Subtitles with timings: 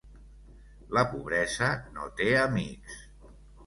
[0.99, 3.01] La pobresa no té amics.